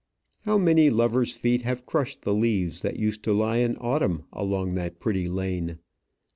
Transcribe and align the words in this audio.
How 0.45 0.57
many 0.57 0.89
lovers' 0.89 1.31
feet 1.31 1.61
have 1.61 1.85
crushed 1.85 2.23
the 2.23 2.33
leaves 2.33 2.81
that 2.81 2.97
used 2.97 3.21
to 3.25 3.33
lie 3.33 3.57
in 3.57 3.77
autumn 3.79 4.23
along 4.33 4.73
that 4.73 4.99
pretty 4.99 5.29
lane! 5.29 5.77